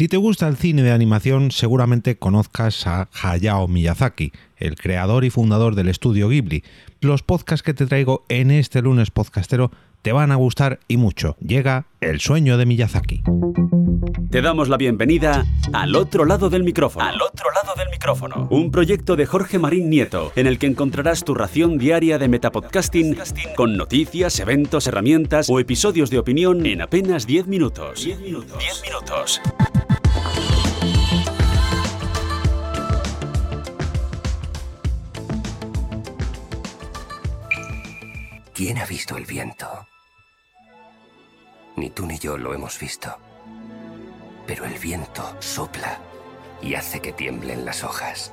Si 0.00 0.08
te 0.08 0.16
gusta 0.16 0.48
el 0.48 0.56
cine 0.56 0.82
de 0.82 0.92
animación, 0.92 1.50
seguramente 1.50 2.16
conozcas 2.16 2.86
a 2.86 3.10
Hayao 3.22 3.68
Miyazaki, 3.68 4.32
el 4.56 4.76
creador 4.76 5.26
y 5.26 5.28
fundador 5.28 5.74
del 5.74 5.90
estudio 5.90 6.30
Ghibli. 6.30 6.64
Los 7.02 7.22
podcasts 7.22 7.62
que 7.62 7.74
te 7.74 7.84
traigo 7.84 8.24
en 8.30 8.50
este 8.50 8.80
lunes 8.80 9.10
podcastero 9.10 9.70
te 10.00 10.12
van 10.12 10.32
a 10.32 10.36
gustar 10.36 10.80
y 10.88 10.96
mucho. 10.96 11.36
Llega 11.40 11.84
El 12.00 12.18
sueño 12.20 12.56
de 12.56 12.64
Miyazaki. 12.64 13.22
Te 14.30 14.42
damos 14.42 14.68
la 14.68 14.76
bienvenida 14.76 15.44
al 15.72 15.96
otro 15.96 16.24
lado 16.24 16.48
del 16.50 16.62
micrófono. 16.62 17.04
Al 17.04 17.20
otro 17.20 17.50
lado 17.50 17.74
del 17.76 17.90
micrófono. 17.90 18.46
Un 18.48 18.70
proyecto 18.70 19.16
de 19.16 19.26
Jorge 19.26 19.58
Marín 19.58 19.90
Nieto, 19.90 20.30
en 20.36 20.46
el 20.46 20.60
que 20.60 20.66
encontrarás 20.66 21.24
tu 21.24 21.34
ración 21.34 21.78
diaria 21.78 22.16
de 22.16 22.28
metapodcasting 22.28 23.18
con 23.56 23.76
noticias, 23.76 24.38
eventos, 24.38 24.86
herramientas 24.86 25.50
o 25.50 25.58
episodios 25.58 26.10
de 26.10 26.20
opinión 26.20 26.64
en 26.64 26.80
apenas 26.80 27.26
10 27.26 27.48
minutos. 27.48 28.04
10 28.04 28.20
minutos. 28.20 28.56
10 28.56 28.82
minutos. 28.82 29.40
¿Quién 38.54 38.78
ha 38.78 38.86
visto 38.86 39.16
el 39.16 39.26
viento? 39.26 39.66
Ni 41.74 41.90
tú 41.90 42.06
ni 42.06 42.16
yo 42.20 42.38
lo 42.38 42.54
hemos 42.54 42.78
visto. 42.78 43.16
Pero 44.50 44.64
el 44.64 44.74
viento 44.80 45.22
sopla 45.38 46.00
y 46.60 46.74
hace 46.74 46.98
que 46.98 47.12
tiemblen 47.12 47.64
las 47.64 47.84
hojas. 47.84 48.32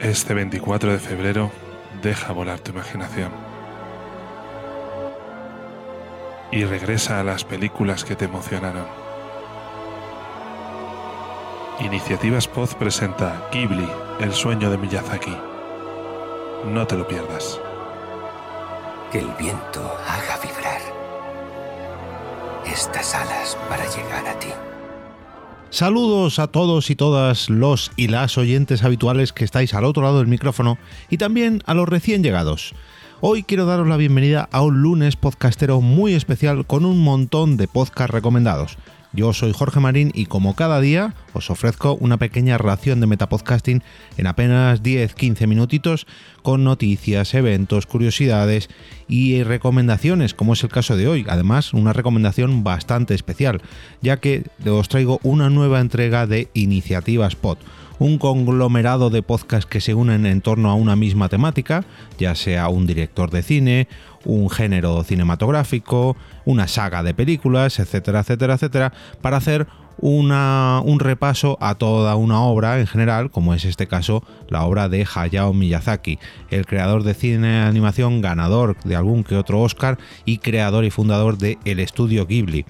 Este 0.00 0.34
24 0.34 0.94
de 0.94 0.98
febrero, 0.98 1.52
deja 2.02 2.32
volar 2.32 2.58
tu 2.58 2.72
imaginación. 2.72 3.30
Y 6.50 6.64
regresa 6.64 7.20
a 7.20 7.22
las 7.22 7.44
películas 7.44 8.04
que 8.04 8.16
te 8.16 8.24
emocionaron. 8.24 8.88
Iniciativas 11.78 12.48
Pod 12.48 12.74
presenta 12.74 13.48
Ghibli, 13.52 13.88
el 14.18 14.32
sueño 14.32 14.72
de 14.72 14.78
Miyazaki. 14.78 15.36
No 16.64 16.84
te 16.84 16.96
lo 16.96 17.06
pierdas. 17.06 17.60
Que 19.12 19.20
el 19.20 19.30
viento 19.34 19.80
haga 20.04 20.36
vibrar 20.42 20.99
estas 22.72 23.14
alas 23.14 23.58
para 23.68 23.84
llegar 23.90 24.26
a 24.26 24.38
ti. 24.38 24.48
Saludos 25.70 26.38
a 26.38 26.48
todos 26.48 26.90
y 26.90 26.96
todas 26.96 27.48
los 27.48 27.92
y 27.96 28.08
las 28.08 28.38
oyentes 28.38 28.82
habituales 28.82 29.32
que 29.32 29.44
estáis 29.44 29.74
al 29.74 29.84
otro 29.84 30.02
lado 30.02 30.18
del 30.18 30.26
micrófono 30.26 30.78
y 31.08 31.18
también 31.18 31.62
a 31.66 31.74
los 31.74 31.88
recién 31.88 32.22
llegados. 32.22 32.74
Hoy 33.20 33.42
quiero 33.42 33.66
daros 33.66 33.86
la 33.86 33.96
bienvenida 33.96 34.48
a 34.50 34.62
un 34.62 34.82
lunes 34.82 35.16
podcastero 35.16 35.80
muy 35.80 36.14
especial 36.14 36.66
con 36.66 36.84
un 36.84 37.02
montón 37.02 37.56
de 37.56 37.68
podcasts 37.68 38.12
recomendados. 38.12 38.78
Yo 39.12 39.32
soy 39.32 39.52
Jorge 39.52 39.80
Marín 39.80 40.12
y 40.14 40.26
como 40.26 40.54
cada 40.54 40.80
día 40.80 41.14
os 41.32 41.50
ofrezco 41.50 41.94
una 41.94 42.16
pequeña 42.16 42.58
ración 42.58 43.00
de 43.00 43.08
metapodcasting 43.08 43.82
en 44.16 44.26
apenas 44.28 44.84
10-15 44.84 45.48
minutitos 45.48 46.06
con 46.42 46.62
noticias, 46.62 47.34
eventos, 47.34 47.86
curiosidades 47.86 48.68
y 49.08 49.42
recomendaciones, 49.42 50.32
como 50.32 50.52
es 50.52 50.62
el 50.62 50.70
caso 50.70 50.96
de 50.96 51.08
hoy. 51.08 51.26
Además, 51.28 51.74
una 51.74 51.92
recomendación 51.92 52.62
bastante 52.62 53.14
especial, 53.14 53.62
ya 54.00 54.18
que 54.18 54.44
os 54.64 54.88
traigo 54.88 55.18
una 55.24 55.50
nueva 55.50 55.80
entrega 55.80 56.28
de 56.28 56.48
Iniciativas 56.54 57.34
Pod 57.34 57.58
un 58.00 58.18
conglomerado 58.18 59.10
de 59.10 59.22
podcasts 59.22 59.70
que 59.70 59.80
se 59.80 59.94
unen 59.94 60.24
en 60.26 60.40
torno 60.40 60.70
a 60.70 60.74
una 60.74 60.96
misma 60.96 61.28
temática, 61.28 61.84
ya 62.18 62.34
sea 62.34 62.68
un 62.68 62.86
director 62.86 63.30
de 63.30 63.42
cine, 63.42 63.88
un 64.24 64.48
género 64.48 65.04
cinematográfico, 65.04 66.16
una 66.46 66.66
saga 66.66 67.02
de 67.02 67.14
películas, 67.14 67.78
etcétera, 67.78 68.20
etcétera, 68.20 68.54
etcétera, 68.54 68.92
para 69.20 69.36
hacer 69.36 69.66
una, 69.98 70.80
un 70.82 70.98
repaso 70.98 71.58
a 71.60 71.74
toda 71.74 72.16
una 72.16 72.40
obra 72.40 72.80
en 72.80 72.86
general, 72.86 73.30
como 73.30 73.52
es 73.52 73.66
este 73.66 73.86
caso 73.86 74.24
la 74.48 74.64
obra 74.64 74.88
de 74.88 75.06
Hayao 75.14 75.52
Miyazaki, 75.52 76.18
el 76.48 76.64
creador 76.64 77.02
de 77.02 77.12
cine 77.12 77.60
animación, 77.60 78.22
ganador 78.22 78.76
de 78.82 78.96
algún 78.96 79.24
que 79.24 79.36
otro 79.36 79.60
Oscar 79.60 79.98
y 80.24 80.38
creador 80.38 80.86
y 80.86 80.90
fundador 80.90 81.36
de 81.36 81.58
el 81.66 81.80
estudio 81.80 82.26
Ghibli. 82.26 82.64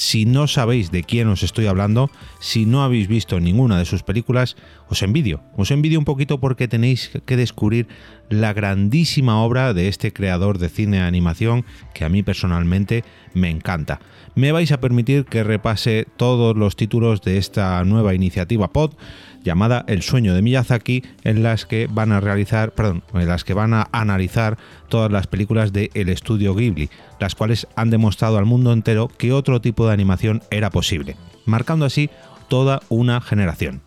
Si 0.00 0.24
no 0.24 0.48
sabéis 0.48 0.90
de 0.90 1.04
quién 1.04 1.28
os 1.28 1.42
estoy 1.42 1.66
hablando, 1.66 2.08
si 2.40 2.64
no 2.64 2.82
habéis 2.82 3.06
visto 3.06 3.38
ninguna 3.38 3.76
de 3.76 3.84
sus 3.84 4.02
películas, 4.02 4.56
os 4.88 5.02
envidio. 5.02 5.44
Os 5.58 5.70
envidio 5.70 5.98
un 5.98 6.06
poquito 6.06 6.40
porque 6.40 6.72
tenéis 6.72 7.12
que 7.26 7.36
descubrir 7.36 7.86
la 8.30 8.52
grandísima 8.52 9.42
obra 9.42 9.74
de 9.74 9.88
este 9.88 10.12
creador 10.12 10.58
de 10.58 10.68
cine 10.68 10.98
de 10.98 11.02
animación 11.02 11.64
que 11.92 12.04
a 12.04 12.08
mí 12.08 12.22
personalmente 12.22 13.04
me 13.34 13.50
encanta. 13.50 14.00
Me 14.34 14.52
vais 14.52 14.72
a 14.72 14.80
permitir 14.80 15.24
que 15.24 15.44
repase 15.44 16.06
todos 16.16 16.56
los 16.56 16.76
títulos 16.76 17.20
de 17.20 17.36
esta 17.36 17.84
nueva 17.84 18.14
iniciativa 18.14 18.72
POD 18.72 18.94
llamada 19.42 19.84
El 19.88 20.02
sueño 20.02 20.34
de 20.34 20.42
Miyazaki, 20.42 21.02
en 21.24 21.42
las 21.42 21.66
que 21.66 21.88
van 21.90 22.12
a 22.12 22.20
realizar, 22.20 22.72
perdón, 22.72 23.02
en 23.12 23.26
las 23.26 23.42
que 23.42 23.54
van 23.54 23.74
a 23.74 23.88
analizar 23.92 24.58
todas 24.88 25.10
las 25.10 25.26
películas 25.26 25.72
de 25.72 25.90
el 25.94 26.08
estudio 26.08 26.54
Ghibli, 26.54 26.90
las 27.18 27.34
cuales 27.34 27.66
han 27.74 27.90
demostrado 27.90 28.38
al 28.38 28.46
mundo 28.46 28.72
entero 28.72 29.08
que 29.08 29.32
otro 29.32 29.60
tipo 29.60 29.86
de 29.86 29.92
animación 29.92 30.42
era 30.50 30.70
posible, 30.70 31.16
marcando 31.46 31.84
así 31.84 32.10
toda 32.48 32.80
una 32.88 33.20
generación. 33.20 33.82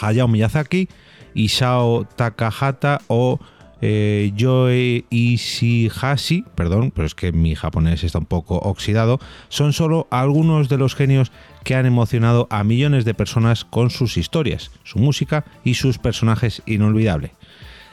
Hayao 0.00 0.28
Miyazaki, 0.28 0.88
Isao 1.34 2.04
Takahata 2.04 3.00
o 3.08 3.38
eh, 3.80 4.32
Joe 4.38 5.04
perdón, 6.54 6.92
pero 6.94 7.06
es 7.06 7.14
que 7.14 7.32
mi 7.32 7.54
japonés 7.54 8.04
está 8.04 8.18
un 8.18 8.26
poco 8.26 8.56
oxidado, 8.56 9.20
son 9.48 9.72
solo 9.72 10.06
algunos 10.10 10.68
de 10.68 10.78
los 10.78 10.94
genios 10.94 11.30
que 11.64 11.74
han 11.74 11.86
emocionado 11.86 12.46
a 12.50 12.64
millones 12.64 13.04
de 13.04 13.14
personas 13.14 13.64
con 13.64 13.90
sus 13.90 14.16
historias, 14.16 14.70
su 14.84 14.98
música 14.98 15.44
y 15.64 15.74
sus 15.74 15.98
personajes 15.98 16.62
inolvidables. 16.66 17.32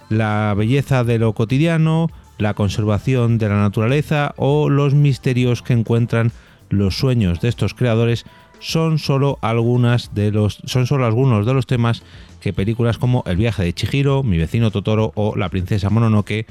La 0.09 0.53
belleza 0.55 1.03
de 1.03 1.19
lo 1.19 1.33
cotidiano, 1.33 2.09
la 2.37 2.53
conservación 2.53 3.37
de 3.37 3.49
la 3.49 3.59
naturaleza 3.59 4.33
o 4.37 4.69
los 4.69 4.93
misterios 4.93 5.61
que 5.61 5.73
encuentran 5.73 6.31
los 6.69 6.97
sueños 6.97 7.41
de 7.41 7.49
estos 7.49 7.73
creadores 7.73 8.25
son 8.59 8.99
solo 8.99 9.37
algunas 9.41 10.13
de 10.13 10.31
los 10.31 10.59
son 10.65 10.87
solo 10.87 11.05
algunos 11.05 11.45
de 11.45 11.53
los 11.53 11.67
temas 11.67 12.03
que 12.41 12.53
películas 12.53 12.97
como 12.97 13.23
El 13.25 13.37
viaje 13.37 13.63
de 13.63 13.73
Chihiro, 13.73 14.23
Mi 14.23 14.37
vecino 14.37 14.71
Totoro 14.71 15.11
o 15.15 15.35
La 15.35 15.49
princesa 15.49 15.89
Mononoke 15.89 16.45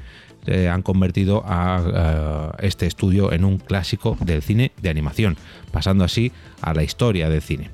eh, 0.46 0.68
han 0.68 0.82
convertido 0.82 1.42
a, 1.46 2.52
este 2.58 2.86
estudio 2.86 3.32
en 3.32 3.44
un 3.44 3.58
clásico 3.58 4.16
del 4.20 4.42
cine 4.42 4.72
de 4.82 4.90
animación, 4.90 5.36
pasando 5.72 6.04
así 6.04 6.32
a 6.60 6.74
la 6.74 6.82
historia 6.82 7.30
del 7.30 7.40
cine. 7.40 7.70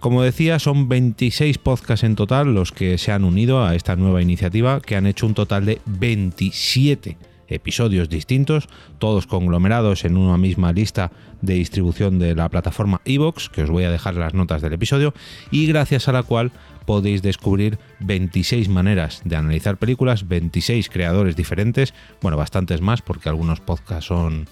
Como 0.00 0.22
decía, 0.22 0.58
son 0.58 0.88
26 0.88 1.58
podcasts 1.58 2.04
en 2.04 2.14
total 2.14 2.54
los 2.54 2.70
que 2.72 2.96
se 2.98 3.10
han 3.10 3.24
unido 3.24 3.64
a 3.64 3.74
esta 3.74 3.96
nueva 3.96 4.22
iniciativa, 4.22 4.80
que 4.80 4.96
han 4.96 5.06
hecho 5.06 5.26
un 5.26 5.34
total 5.34 5.66
de 5.66 5.80
27 5.86 7.16
episodios 7.48 8.08
distintos, 8.08 8.68
todos 8.98 9.26
conglomerados 9.26 10.04
en 10.04 10.16
una 10.16 10.38
misma 10.38 10.72
lista 10.72 11.10
de 11.40 11.54
distribución 11.54 12.18
de 12.18 12.34
la 12.34 12.48
plataforma 12.48 13.00
Evox, 13.04 13.48
que 13.48 13.62
os 13.62 13.70
voy 13.70 13.84
a 13.84 13.90
dejar 13.90 14.14
las 14.14 14.34
notas 14.34 14.62
del 14.62 14.72
episodio, 14.72 15.14
y 15.50 15.66
gracias 15.66 16.08
a 16.08 16.12
la 16.12 16.22
cual 16.22 16.52
podéis 16.84 17.22
descubrir 17.22 17.78
26 18.00 18.68
maneras 18.68 19.22
de 19.24 19.36
analizar 19.36 19.76
películas, 19.76 20.26
26 20.26 20.88
creadores 20.88 21.36
diferentes, 21.36 21.94
bueno, 22.22 22.36
bastantes 22.36 22.80
más 22.80 23.02
porque 23.02 23.28
algunos 23.28 23.60
podcasts 23.60 24.06
son 24.06 24.46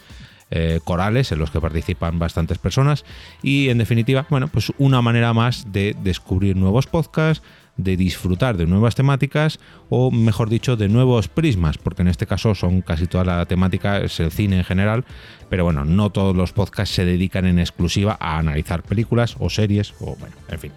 eh, 0.51 0.79
corales 0.85 1.33
en 1.33 1.41
los 1.41 1.51
que 1.51 1.61
participan 1.61 2.21
bastantes 2.21 2.59
personas 2.59 3.05
y 3.43 3.69
en 3.69 3.79
definitiva, 3.79 4.27
bueno, 4.31 4.47
pues 4.47 4.73
una 4.79 5.03
manera 5.03 5.33
más 5.33 5.73
de 5.73 5.97
descubrir 6.05 6.57
nuevos 6.57 6.87
podcasts, 6.87 7.43
de 7.77 7.97
disfrutar 7.97 8.57
de 8.57 8.67
nuevas 8.67 8.95
temáticas 8.95 9.59
o 9.89 10.11
mejor 10.11 10.49
dicho 10.49 10.77
de 10.77 10.89
nuevos 10.89 11.29
prismas, 11.29 11.79
porque 11.79 12.03
en 12.03 12.09
este 12.09 12.27
caso 12.27 12.55
son 12.55 12.83
casi 12.83 13.07
toda 13.07 13.25
la 13.25 13.47
temática, 13.47 13.99
es 13.99 14.19
el 14.21 14.31
cine 14.31 14.59
en 14.59 14.65
general, 14.65 15.05
pero 15.49 15.65
bueno, 15.65 15.85
no 15.85 16.11
todos 16.11 16.35
los 16.35 16.53
podcasts 16.53 16.95
se 16.95 17.05
dedican 17.05 17.47
en 17.47 17.59
exclusiva 17.59 18.17
a 18.21 18.39
analizar 18.39 18.83
películas 18.83 19.37
o 19.39 19.51
series 19.51 19.95
o 20.01 20.17
bueno, 20.17 20.37
en 20.49 20.59
fin. 20.59 20.73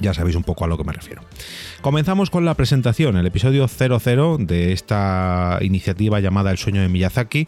Ya 0.00 0.14
sabéis 0.14 0.36
un 0.36 0.44
poco 0.44 0.64
a 0.64 0.68
lo 0.68 0.78
que 0.78 0.84
me 0.84 0.92
refiero. 0.92 1.22
Comenzamos 1.80 2.30
con 2.30 2.44
la 2.44 2.54
presentación, 2.54 3.16
el 3.16 3.26
episodio 3.26 3.66
00 3.66 4.38
de 4.38 4.72
esta 4.72 5.58
iniciativa 5.60 6.20
llamada 6.20 6.52
El 6.52 6.58
sueño 6.58 6.80
de 6.82 6.88
Miyazaki 6.88 7.46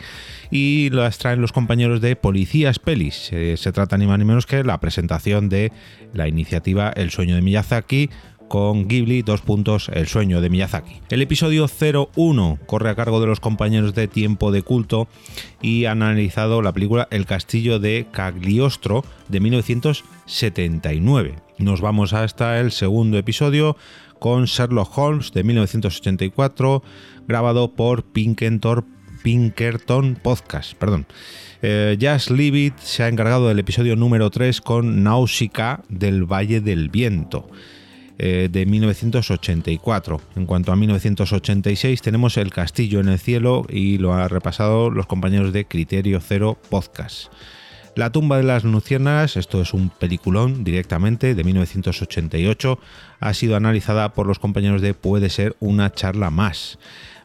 y 0.51 0.91
las 0.91 1.19
traen 1.19 1.41
los 1.41 1.53
compañeros 1.53 2.01
de 2.01 2.17
Policías 2.17 2.81
Pelis. 2.81 3.29
Eh, 3.33 3.57
se 3.57 3.71
trata 3.71 3.97
ni 3.99 4.09
más 4.09 4.19
ni 4.19 4.25
menos 4.25 4.47
que 4.47 4.65
la 4.65 4.81
presentación 4.81 5.49
de 5.49 5.71
la 6.13 6.27
iniciativa 6.27 6.91
El 6.91 7.13
sueño 7.13 7.37
de 7.37 7.43
Miyazaki, 7.43 8.11
con 8.51 8.87
Ghibli, 8.89 9.23
dos 9.23 9.41
puntos, 9.43 9.89
El 9.95 10.09
sueño 10.09 10.41
de 10.41 10.51
Miyazaki. 10.51 10.97
El 11.09 11.23
episodio 11.23 11.69
01 11.69 12.59
corre 12.67 12.91
a 12.91 12.97
cargo 12.97 13.21
de 13.21 13.29
los 13.29 13.39
compañeros 13.39 13.95
de 13.95 14.09
Tiempo 14.09 14.51
de 14.51 14.63
Culto 14.63 15.07
y 15.63 15.85
han 15.85 16.03
analizado 16.03 16.61
la 16.61 16.73
película 16.73 17.07
El 17.13 17.27
castillo 17.27 17.79
de 17.79 18.09
Cagliostro 18.11 19.05
de 19.29 19.39
1979. 19.39 21.37
Nos 21.59 21.81
vamos 21.81 22.13
hasta 22.13 22.59
el 22.59 22.73
segundo 22.73 23.19
episodio 23.19 23.77
con 24.19 24.47
Sherlock 24.47 24.99
Holmes 24.99 25.31
de 25.31 25.45
1984, 25.45 26.83
grabado 27.29 27.77
por 27.77 28.03
Pinkerton 28.03 28.85
Podcast. 30.21 30.75
Perdón. 30.75 31.07
Eh, 31.63 31.95
Jazz 32.01 32.31
Leavitt 32.31 32.77
se 32.79 33.05
ha 33.05 33.09
encargado 33.09 33.47
del 33.47 33.61
episodio 33.61 33.95
número 33.95 34.29
3 34.29 34.61
con 34.61 35.05
Náusica 35.05 35.85
del 35.89 36.25
Valle 36.25 36.61
del 36.61 36.89
Viento 36.89 37.49
eh, 38.23 38.51
de 38.53 38.67
1984. 38.67 40.21
En 40.37 40.45
cuanto 40.45 40.73
a 40.73 40.77
1986 40.77 42.03
tenemos 42.03 42.37
El 42.37 42.51
Castillo 42.51 43.01
en 43.01 43.09
el 43.09 43.19
Cielo 43.19 43.65
y 43.67 43.97
lo 43.97 44.13
han 44.13 44.29
repasado 44.29 44.91
los 44.91 45.07
compañeros 45.07 45.55
de 45.55 45.65
Criterio 45.65 46.21
Cero 46.21 46.59
Podcast. 46.69 47.33
La 47.97 48.13
tumba 48.13 48.37
de 48.37 48.43
las 48.43 48.63
luciérnagas, 48.63 49.39
esto 49.39 49.63
es 49.63 49.73
un 49.73 49.89
peliculón 49.89 50.65
directamente 50.65 51.35
de 51.35 51.45
1988, 51.45 52.79
ha 53.21 53.33
sido 53.33 53.57
analizada 53.57 54.13
por 54.13 54.27
los 54.27 54.39
compañeros 54.39 54.83
de 54.83 54.93
Puede 54.93 55.31
ser 55.31 55.57
una 55.59 55.91
charla 55.91 56.29
más. 56.29 56.79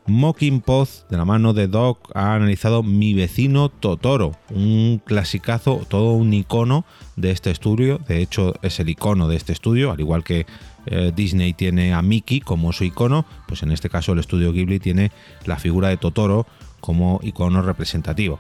Mocking 0.08 0.62
Pod, 0.62 0.88
de 1.10 1.18
la 1.18 1.26
mano 1.26 1.54
de 1.54 1.68
Doc, 1.68 2.12
ha 2.14 2.36
analizado 2.36 2.84
Mi 2.84 3.14
vecino 3.14 3.70
Totoro, 3.70 4.34
un 4.52 5.02
clasicazo, 5.04 5.82
todo 5.88 6.14
un 6.14 6.34
icono 6.34 6.86
de 7.16 7.32
este 7.32 7.50
estudio. 7.50 8.00
De 8.08 8.22
hecho, 8.22 8.54
es 8.62 8.80
el 8.80 8.90
icono 8.90 9.28
de 9.28 9.36
este 9.36 9.52
estudio, 9.52 9.92
al 9.92 10.00
igual 10.00 10.24
que 10.24 10.46
eh, 10.86 11.12
Disney 11.16 11.54
tiene 11.54 11.94
a 11.94 12.04
Mickey 12.04 12.40
como 12.40 12.72
su 12.72 12.84
icono, 12.84 13.26
pues 13.48 13.64
en 13.64 13.72
este 13.72 13.90
caso 13.90 14.12
el 14.12 14.20
estudio 14.20 14.52
Ghibli 14.52 14.80
tiene 14.80 15.12
la 15.46 15.58
figura 15.58 15.90
de 15.90 15.98
Totoro 15.98 16.46
como 16.80 17.20
icono 17.24 17.64
representativo. 17.64 18.40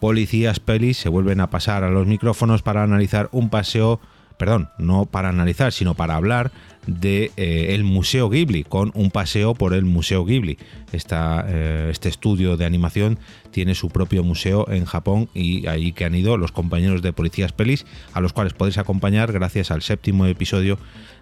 Policías 0.00 0.60
Pelis 0.60 0.96
se 0.96 1.10
vuelven 1.10 1.40
a 1.40 1.50
pasar 1.50 1.84
a 1.84 1.90
los 1.90 2.06
micrófonos 2.06 2.62
para 2.62 2.82
analizar 2.82 3.28
un 3.32 3.50
paseo 3.50 4.00
perdón, 4.42 4.70
no 4.76 5.06
para 5.06 5.28
analizar, 5.28 5.72
sino 5.72 5.94
para 5.94 6.16
hablar 6.16 6.50
de 6.86 7.30
eh, 7.36 7.80
Museo 7.82 8.28
Ghibli, 8.28 8.64
con 8.64 8.90
un 8.94 9.10
paseo 9.10 9.54
por 9.54 9.74
el 9.74 9.84
Museo 9.84 10.24
Ghibli. 10.24 10.58
Eh, 10.92 11.88
este 11.90 12.08
estudio 12.08 12.56
de 12.56 12.64
animación 12.64 13.18
tiene 13.50 13.74
su 13.74 13.88
propio 13.88 14.24
museo 14.24 14.66
en 14.70 14.84
Japón 14.84 15.28
y 15.34 15.66
ahí 15.66 15.92
que 15.92 16.04
han 16.04 16.14
ido 16.14 16.36
los 16.36 16.52
compañeros 16.52 17.02
de 17.02 17.12
Policías 17.12 17.52
Pelis, 17.52 17.86
a 18.12 18.20
los 18.20 18.32
cuales 18.32 18.52
podéis 18.52 18.78
acompañar 18.78 19.32
gracias 19.32 19.70
al 19.70 19.82
séptimo 19.82 20.26
episodio 20.26 20.78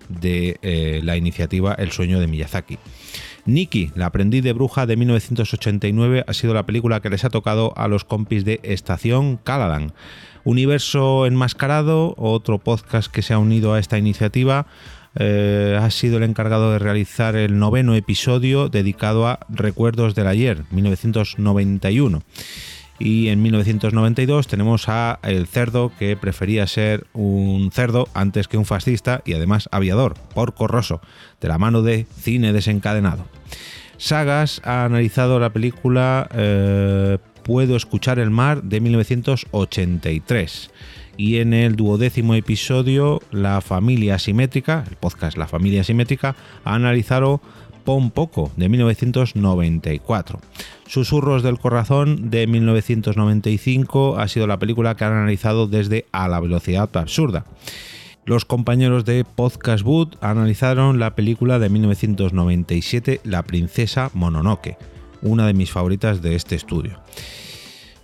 de 0.09 0.59
eh, 0.63 1.01
la 1.05 1.17
iniciativa 1.17 1.75
El 1.75 1.93
sueño 1.93 2.21
de 2.21 2.27
Miyazaki. 2.27 2.79
Nikki, 3.47 3.91
la 3.95 4.07
aprendiz 4.07 4.43
de 4.43 4.53
bruja 4.53 4.87
de 4.87 4.97
1989, 4.97 6.25
ha 6.27 6.35
sido 6.35 6.53
la 6.53 6.67
película 6.67 7.01
que 7.01 7.11
les 7.11 7.25
ha 7.25 7.31
tocado 7.31 7.73
a 7.77 7.89
los 7.89 8.05
compis 8.05 8.45
de 8.45 8.61
Estación 8.63 9.39
Caladan. 9.39 9.93
Universo 10.45 11.27
Enmascarado, 11.27 12.15
otro 12.17 12.59
podcast 12.59 13.13
que 13.13 13.23
se 13.23 13.35
ha 13.35 13.39
unido 13.39 13.75
a 13.75 13.79
esta 13.79 13.99
iniciativa, 13.99 14.67
eh, 15.17 15.79
ha 15.81 15.91
sido 15.91 16.19
el 16.19 16.23
encargado 16.23 16.73
de 16.73 16.79
realizar 16.79 17.37
el 17.37 17.59
noveno 17.59 17.95
episodio 17.95 18.69
dedicado 18.69 19.27
a 19.27 19.41
Recuerdos 19.49 20.15
del 20.15 20.27
Ayer, 20.27 20.65
1991. 20.71 22.23
Y 22.99 23.29
en 23.29 23.41
1992 23.41 24.47
tenemos 24.47 24.89
a 24.89 25.19
El 25.23 25.47
Cerdo, 25.47 25.91
que 25.99 26.17
prefería 26.17 26.67
ser 26.67 27.07
un 27.15 27.71
cerdo 27.73 28.09
antes 28.13 28.47
que 28.47 28.59
un 28.59 28.67
fascista 28.67 29.23
y 29.25 29.33
además 29.33 29.69
aviador, 29.73 30.15
Porco 30.35 30.67
Rosso, 30.67 31.01
de 31.41 31.49
la 31.49 31.57
mano 31.57 31.81
de 31.81 32.07
Cine 32.21 32.53
Desencadenado. 32.53 33.25
Sagas 33.97 34.61
ha 34.65 34.85
analizado 34.85 35.41
la 35.41 35.51
película 35.51 36.29
eh, 36.35 37.19
Puedo 37.43 37.77
escuchar 37.77 38.19
el 38.19 38.31
mar 38.31 38.63
de 38.63 38.81
1983. 38.81 40.71
Y 41.21 41.37
en 41.37 41.53
el 41.53 41.77
duodécimo 41.77 42.35
episodio, 42.35 43.21
La 43.31 43.61
familia 43.61 44.15
asimétrica, 44.15 44.87
el 44.89 44.97
podcast 44.97 45.37
La 45.37 45.47
familia 45.47 45.83
asimétrica, 45.83 46.35
ha 46.65 46.75
analizado 46.75 47.43
Pon 47.85 48.11
Poco 48.11 48.51
de 48.57 48.71
1994. 48.71 50.41
Susurros 50.87 51.43
del 51.43 51.59
Corazón 51.59 52.31
de 52.31 52.47
1995 52.47 54.17
ha 54.17 54.29
sido 54.29 54.47
la 54.47 54.59
película 54.59 54.97
que 54.97 55.05
han 55.05 55.13
analizado 55.13 55.67
desde 55.67 56.07
A 56.11 56.27
la 56.27 56.41
velocidad 56.41 56.89
absurda. 56.97 57.45
Los 58.25 58.47
compañeros 58.47 59.05
de 59.05 59.27
Podcast 59.27 59.85
Boot 59.85 60.17
analizaron 60.23 60.99
la 60.99 61.15
película 61.15 61.59
de 61.59 61.69
1997 61.69 63.21
La 63.25 63.43
princesa 63.43 64.11
Mononoke 64.15 64.79
una 65.23 65.47
de 65.47 65.55
mis 65.55 65.71
favoritas 65.71 66.23
de 66.23 66.35
este 66.35 66.55
estudio. 66.55 67.01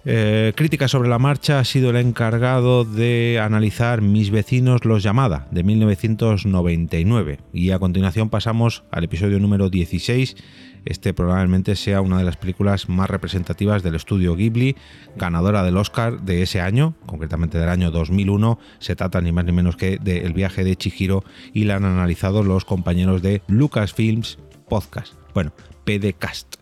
Eh, 0.09 0.53
crítica 0.55 0.87
sobre 0.87 1.09
la 1.09 1.19
marcha 1.19 1.59
ha 1.59 1.65
sido 1.65 1.91
el 1.91 1.97
encargado 1.97 2.85
de 2.85 3.41
analizar 3.43 4.03
Mis 4.03 4.31
vecinos 4.31 4.85
los 4.85 5.03
llamada 5.03 5.49
de 5.51 5.65
1999 5.65 7.41
y 7.53 7.73
a 7.73 7.81
continuación 7.81 8.31
pasamos 8.31 8.85
al 8.93 9.03
episodio 9.03 9.41
número 9.41 9.69
16. 9.69 10.37
Este 10.85 11.13
probablemente 11.13 11.75
sea 11.75 12.03
una 12.03 12.19
de 12.19 12.25
las 12.25 12.37
películas 12.37 12.89
más 12.89 13.11
representativas 13.11 13.83
del 13.83 13.97
estudio 13.97 14.37
Ghibli, 14.37 14.77
ganadora 15.17 15.65
del 15.65 15.77
Oscar 15.77 16.21
de 16.21 16.43
ese 16.43 16.61
año, 16.61 16.95
concretamente 17.07 17.59
del 17.59 17.69
año 17.69 17.91
2001. 17.91 18.61
Se 18.79 18.95
trata 18.95 19.21
ni 19.21 19.33
más 19.33 19.45
ni 19.45 19.51
menos 19.51 19.75
que 19.75 19.99
del 19.99 20.35
viaje 20.35 20.63
de 20.63 20.77
Chihiro 20.77 21.25
y 21.53 21.65
la 21.65 21.75
han 21.75 21.85
analizado 21.85 22.45
los 22.45 22.65
compañeros 22.65 23.23
de 23.23 23.43
Lucasfilms 23.49 24.39
Podcast. 24.69 25.15
Bueno, 25.35 25.53
PDcast. 25.85 26.55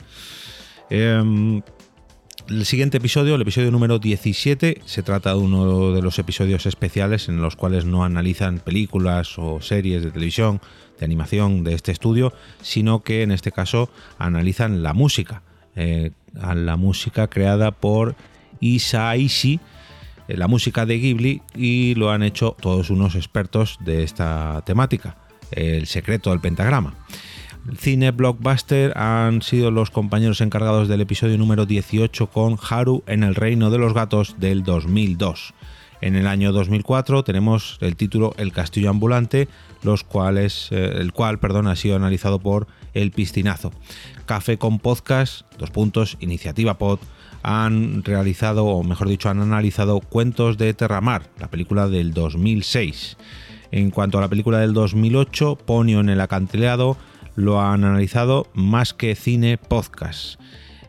Em, 0.88 1.60
el 2.48 2.66
siguiente 2.66 2.98
episodio, 2.98 3.34
el 3.34 3.42
episodio 3.42 3.70
número 3.70 3.98
17, 3.98 4.82
se 4.84 5.02
trata 5.02 5.30
de 5.30 5.36
uno 5.36 5.92
de 5.92 6.02
los 6.02 6.18
episodios 6.18 6.66
especiales 6.66 7.28
en 7.28 7.40
los 7.40 7.56
cuales 7.56 7.84
no 7.84 8.04
analizan 8.04 8.58
películas 8.58 9.38
o 9.38 9.62
series 9.62 10.02
de 10.02 10.10
televisión, 10.10 10.60
de 10.98 11.04
animación 11.04 11.64
de 11.64 11.74
este 11.74 11.92
estudio, 11.92 12.32
sino 12.60 13.02
que 13.02 13.22
en 13.22 13.30
este 13.30 13.50
caso 13.50 13.88
analizan 14.18 14.82
la 14.82 14.92
música, 14.92 15.42
eh, 15.74 16.10
la 16.34 16.76
música 16.76 17.28
creada 17.28 17.70
por 17.70 18.14
Isaishi, 18.60 19.60
eh, 20.28 20.36
la 20.36 20.46
música 20.46 20.84
de 20.84 20.98
Ghibli, 20.98 21.42
y 21.54 21.94
lo 21.94 22.10
han 22.10 22.22
hecho 22.22 22.56
todos 22.60 22.90
unos 22.90 23.14
expertos 23.14 23.78
de 23.80 24.02
esta 24.02 24.62
temática, 24.66 25.16
el 25.50 25.86
secreto 25.86 26.30
del 26.30 26.40
pentagrama. 26.40 26.94
Cine 27.78 28.10
Blockbuster 28.10 28.96
han 28.96 29.40
sido 29.40 29.70
los 29.70 29.90
compañeros 29.90 30.40
encargados 30.42 30.86
del 30.86 31.00
episodio 31.00 31.38
número 31.38 31.64
18 31.64 32.26
con 32.28 32.58
Haru 32.68 33.02
en 33.06 33.22
el 33.22 33.34
Reino 33.34 33.70
de 33.70 33.78
los 33.78 33.94
Gatos 33.94 34.36
del 34.38 34.62
2002. 34.62 35.54
En 36.02 36.14
el 36.14 36.26
año 36.26 36.52
2004 36.52 37.24
tenemos 37.24 37.78
el 37.80 37.96
título 37.96 38.34
El 38.36 38.52
Castillo 38.52 38.90
Ambulante, 38.90 39.48
los 39.82 40.04
cuales, 40.04 40.68
eh, 40.72 40.96
el 40.96 41.12
cual 41.12 41.38
perdón, 41.38 41.66
ha 41.66 41.74
sido 41.74 41.96
analizado 41.96 42.38
por 42.38 42.66
El 42.92 43.10
Pistinazo. 43.10 43.72
Café 44.26 44.58
con 44.58 44.78
Podcast, 44.78 45.42
dos 45.58 45.70
puntos, 45.70 46.18
Iniciativa 46.20 46.76
Pod, 46.76 46.98
han 47.42 48.04
realizado, 48.04 48.66
o 48.66 48.82
mejor 48.82 49.08
dicho, 49.08 49.30
han 49.30 49.40
analizado 49.40 50.00
Cuentos 50.00 50.58
de 50.58 50.74
Terramar, 50.74 51.30
la 51.38 51.48
película 51.48 51.88
del 51.88 52.12
2006. 52.12 53.16
En 53.70 53.90
cuanto 53.90 54.18
a 54.18 54.20
la 54.20 54.28
película 54.28 54.58
del 54.58 54.74
2008, 54.74 55.56
Ponio 55.64 56.00
en 56.00 56.10
el 56.10 56.20
acantilado, 56.20 56.98
lo 57.36 57.60
han 57.60 57.84
analizado 57.84 58.46
más 58.54 58.94
que 58.94 59.14
cine 59.14 59.58
podcast. 59.58 60.40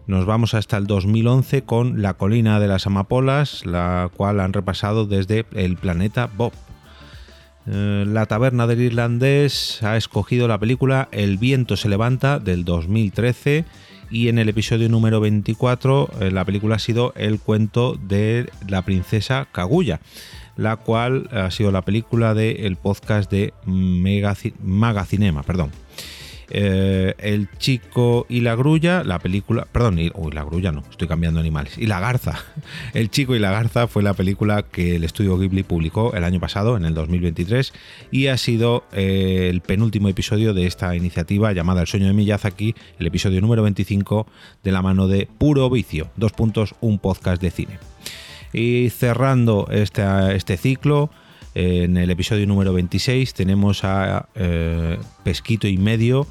Nos 0.08 0.26
vamos 0.26 0.54
hasta 0.54 0.78
el 0.78 0.86
2011 0.86 1.64
con 1.64 2.02
La 2.02 2.14
colina 2.14 2.60
de 2.60 2.68
las 2.68 2.86
amapolas, 2.86 3.66
la 3.66 4.12
cual 4.16 4.40
han 4.40 4.54
repasado 4.54 5.08
desde 5.08 5.46
el 5.54 5.78
planeta 5.78 6.30
Bob. 6.38 6.54
Eh, 7.68 8.06
la 8.08 8.28
taberna 8.28 8.68
del 8.68 8.82
irlandés 8.82 9.82
ha 9.82 9.98
escogido 9.98 10.48
la 10.48 10.60
película 10.60 11.10
El 11.12 11.40
viento 11.40 11.76
se 11.78 11.90
levanta 11.90 12.38
del 12.38 12.64
2013 12.64 13.66
y 14.12 14.28
en 14.28 14.38
el 14.38 14.50
episodio 14.50 14.88
número 14.88 15.20
24 15.20 16.10
eh, 16.20 16.30
la 16.32 16.46
película 16.46 16.76
ha 16.76 16.80
sido 16.80 17.12
El 17.16 17.40
cuento 17.40 17.98
de 18.00 18.52
la 18.68 18.84
princesa 18.84 19.48
Kaguya, 19.52 20.00
la 20.56 20.76
cual 20.76 21.28
ha 21.32 21.50
sido 21.50 21.72
la 21.72 21.82
película 21.82 22.36
del 22.36 22.76
podcast 22.76 23.32
de 23.32 23.56
Magacinema, 23.66 25.42
perdón. 25.42 25.72
Eh, 26.50 27.16
el 27.18 27.50
chico 27.58 28.26
y 28.30 28.42
la 28.42 28.56
grulla, 28.56 29.04
la 29.04 29.20
película, 29.20 29.68
perdón, 29.72 30.00
uy, 30.14 30.32
la 30.32 30.44
grulla 30.44 30.72
no, 30.72 30.84
estoy 30.90 31.08
cambiando 31.08 31.40
animales, 31.40 31.78
y 31.78 31.88
la 31.88 32.00
garza. 32.00 32.40
El 32.94 33.10
chico 33.10 33.36
y 33.36 33.40
la 33.40 33.52
garza 33.52 33.88
fue 33.88 34.04
la 34.04 34.14
película 34.14 34.64
que 34.64 34.96
el 34.96 35.04
estudio 35.04 35.38
Ghibli 35.38 35.64
publicó 35.64 36.14
el 36.14 36.24
año 36.24 36.40
pasado, 36.40 36.78
en 36.78 36.86
el 36.86 36.94
2023, 36.94 37.74
y 38.12 38.28
ha 38.28 38.38
sido 38.38 38.86
eh, 38.94 39.48
el 39.50 39.62
penúltimo 39.62 40.08
episodio 40.08 40.54
de 40.54 40.66
esta 40.66 40.96
iniciativa 40.96 41.52
llamada 41.52 41.82
El 41.82 41.88
sueño 41.88 42.08
de 42.08 42.14
Miyazaki, 42.14 42.76
el 43.00 43.08
episodio 43.08 43.42
número 43.42 43.64
25 43.64 44.28
de 44.64 44.72
la 44.72 44.82
mano 44.82 45.08
de 45.08 45.28
Puro 45.38 45.70
Vicio, 45.70 46.10
dos 46.16 46.32
puntos, 46.32 46.76
un 46.82 47.00
podcast 47.00 47.42
de 47.42 47.52
cine. 47.52 47.80
Y 48.54 48.90
cerrando 48.90 49.68
este, 49.72 50.04
este 50.36 50.58
ciclo, 50.58 51.10
en 51.56 51.96
el 51.96 52.10
episodio 52.12 52.46
número 52.46 52.74
26 52.74 53.34
tenemos 53.34 53.86
a 53.86 54.28
eh, 54.36 55.00
Pesquito 55.24 55.70
y 55.70 55.78
Medio, 55.78 56.28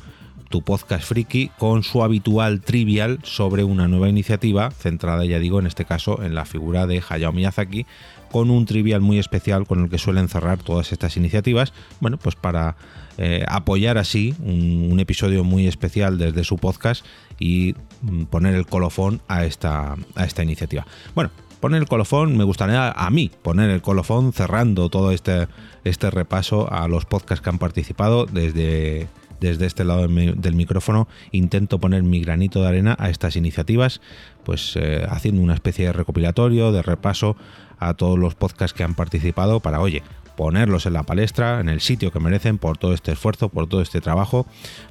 tu 0.50 0.60
podcast 0.60 1.02
friki, 1.02 1.50
con 1.58 1.82
su 1.82 2.04
habitual 2.04 2.60
trivial 2.60 3.20
sobre 3.22 3.64
una 3.64 3.88
nueva 3.88 4.10
iniciativa, 4.10 4.70
centrada, 4.70 5.24
ya 5.24 5.38
digo, 5.38 5.58
en 5.58 5.66
este 5.66 5.86
caso 5.86 6.22
en 6.22 6.34
la 6.34 6.44
figura 6.44 6.86
de 6.86 7.02
Hayao 7.08 7.32
Miyazaki, 7.32 7.86
con 8.30 8.50
un 8.50 8.66
trivial 8.66 9.00
muy 9.00 9.18
especial 9.18 9.66
con 9.66 9.84
el 9.84 9.88
que 9.88 9.96
suelen 9.96 10.28
cerrar 10.28 10.58
todas 10.58 10.92
estas 10.92 11.16
iniciativas, 11.16 11.72
bueno, 12.00 12.18
pues 12.18 12.36
para 12.36 12.76
eh, 13.16 13.46
apoyar 13.48 13.96
así 13.96 14.34
un, 14.40 15.00
episodio 15.00 15.42
muy 15.42 15.66
especial 15.66 16.18
desde 16.18 16.44
su 16.44 16.58
podcast 16.58 17.04
y 17.38 17.74
mm, 18.02 18.24
poner 18.24 18.54
el 18.54 18.66
colofón 18.66 19.22
a 19.26 19.46
esta, 19.46 19.96
a 20.16 20.24
esta 20.24 20.42
iniciativa. 20.42 20.86
Bueno, 21.14 21.30
poner 21.60 21.82
el 21.82 21.88
colofón, 21.88 22.36
me 22.36 22.44
gustaría 22.44 22.90
a 22.90 23.10
mí 23.10 23.30
poner 23.42 23.70
el 23.70 23.82
colofón 23.82 24.32
cerrando 24.32 24.88
todo 24.88 25.10
este, 25.10 25.48
este 25.84 26.10
repaso 26.10 26.72
a 26.72 26.88
los 26.88 27.04
podcasts 27.04 27.42
que 27.42 27.50
han 27.50 27.58
participado 27.58 28.26
desde 28.26 29.08
desde 29.40 29.66
este 29.66 29.84
lado 29.84 30.08
del 30.08 30.54
micrófono. 30.54 31.08
Intento 31.30 31.78
poner 31.78 32.02
mi 32.02 32.20
granito 32.20 32.62
de 32.62 32.68
arena 32.68 32.96
a 32.98 33.10
estas 33.10 33.36
iniciativas, 33.36 34.00
pues 34.44 34.74
eh, 34.76 35.06
haciendo 35.08 35.42
una 35.42 35.54
especie 35.54 35.86
de 35.86 35.92
recopilatorio, 35.92 36.72
de 36.72 36.82
repaso 36.82 37.36
a 37.78 37.94
todos 37.94 38.18
los 38.18 38.34
podcasts 38.34 38.76
que 38.76 38.84
han 38.84 38.94
participado 38.94 39.60
para, 39.60 39.80
oye, 39.80 40.02
ponerlos 40.36 40.86
en 40.86 40.94
la 40.94 41.04
palestra, 41.04 41.60
en 41.60 41.68
el 41.68 41.80
sitio 41.80 42.10
que 42.10 42.20
merecen 42.20 42.58
por 42.58 42.78
todo 42.78 42.92
este 42.94 43.12
esfuerzo, 43.12 43.50
por 43.50 43.68
todo 43.68 43.82
este 43.82 44.00
trabajo, 44.00 44.46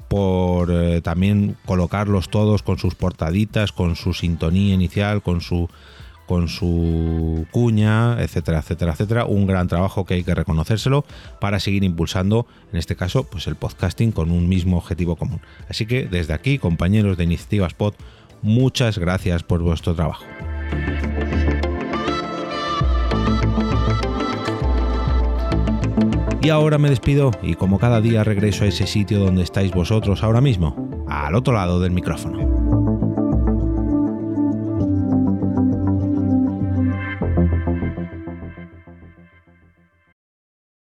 por 0.08 0.72
eh, 0.72 1.02
también 1.02 1.58
colocarlos 1.66 2.30
todos 2.30 2.64
con 2.64 2.78
sus 2.78 2.96
portaditas, 2.96 3.72
con 3.72 3.96
su 3.96 4.14
sintonía 4.14 4.74
inicial, 4.74 5.22
con 5.22 5.42
su 5.42 5.70
con 6.26 6.48
su 6.48 7.46
cuña, 7.52 8.22
etcétera, 8.22 8.60
etcétera, 8.60 8.94
etcétera. 8.94 9.26
Un 9.26 9.46
gran 9.46 9.68
trabajo 9.68 10.06
que 10.06 10.16
hay 10.16 10.24
que 10.24 10.36
reconocérselo 10.36 11.06
para 11.40 11.60
seguir 11.60 11.84
impulsando, 11.84 12.48
en 12.72 12.80
este 12.80 12.96
caso, 12.96 13.24
pues 13.24 13.48
el 13.48 13.56
podcasting 13.56 14.12
con 14.12 14.32
un 14.32 14.48
mismo 14.48 14.78
objetivo 14.78 15.16
común. 15.16 15.42
Así 15.70 15.86
que 15.86 16.06
desde 16.06 16.34
aquí, 16.34 16.58
compañeros 16.58 17.18
de 17.18 17.26
Iniciativas 17.26 17.74
Pod, 17.74 17.94
muchas 18.42 18.98
gracias 18.98 19.44
por 19.44 19.62
vuestro 19.62 19.96
trabajo. 19.96 20.24
Y 26.44 26.50
ahora 26.50 26.78
me 26.78 26.90
despido 26.90 27.32
y 27.42 27.56
como 27.56 27.80
cada 27.80 28.02
día 28.02 28.26
regreso 28.26 28.66
a 28.66 28.68
ese 28.68 28.86
sitio 28.86 29.20
donde 29.20 29.44
estáis 29.44 29.72
vosotros 29.72 30.24
ahora 30.24 30.42
mismo, 30.42 31.06
al 31.08 31.36
otro 31.36 31.54
lado 31.54 31.80
del 31.80 31.92
micrófono. 31.92 32.53